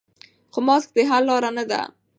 خو 0.53 0.59
ماسک 0.67 0.89
د 0.95 0.99
حل 1.09 1.23
لاره 1.29 1.49
نه 1.57 1.63
ده. 1.69 1.81